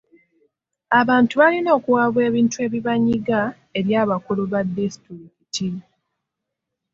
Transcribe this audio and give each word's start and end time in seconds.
Abantu 0.99 1.33
balina 1.41 1.69
okuwaaba 1.77 2.19
ebintu 2.29 2.57
ebibanyiga 2.65 3.39
eri 3.77 3.91
abakulu 4.03 4.43
ba 4.51 4.59
disitulikiti. 4.75 5.69